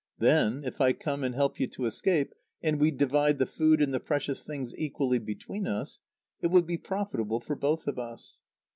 [0.17, 3.93] Then, if I come and help you to escape, and we divide the food and
[3.93, 5.99] the precious things equally between us,
[6.41, 8.39] it will be profitable for both of us."